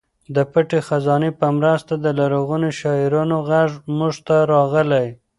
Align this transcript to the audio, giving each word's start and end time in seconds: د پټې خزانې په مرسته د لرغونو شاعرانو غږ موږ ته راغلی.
د 0.35 0.37
پټې 0.51 0.79
خزانې 0.87 1.31
په 1.39 1.47
مرسته 1.57 1.93
د 2.03 2.05
لرغونو 2.19 2.67
شاعرانو 2.79 3.37
غږ 3.49 3.69
موږ 3.97 4.15
ته 4.27 4.35
راغلی. 4.53 5.07